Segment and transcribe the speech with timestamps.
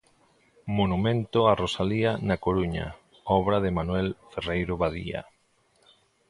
[0.77, 2.87] Monumento a Rosalía na Coruña,
[3.39, 5.21] obra de Manuel Ferreiro Badía.